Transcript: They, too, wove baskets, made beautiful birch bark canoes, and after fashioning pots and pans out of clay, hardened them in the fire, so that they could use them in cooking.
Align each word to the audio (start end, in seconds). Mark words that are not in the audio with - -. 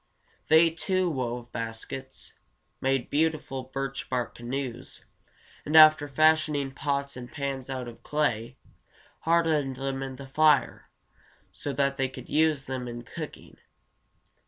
They, 0.47 0.71
too, 0.71 1.11
wove 1.11 1.51
baskets, 1.51 2.33
made 2.81 3.11
beautiful 3.11 3.65
birch 3.65 4.09
bark 4.09 4.33
canoes, 4.33 5.05
and 5.63 5.75
after 5.75 6.07
fashioning 6.07 6.71
pots 6.71 7.15
and 7.15 7.31
pans 7.31 7.69
out 7.69 7.87
of 7.87 8.01
clay, 8.01 8.57
hardened 9.19 9.75
them 9.75 10.01
in 10.01 10.15
the 10.15 10.25
fire, 10.25 10.89
so 11.51 11.71
that 11.73 11.97
they 11.97 12.09
could 12.09 12.29
use 12.29 12.63
them 12.63 12.87
in 12.87 13.03
cooking. 13.03 13.57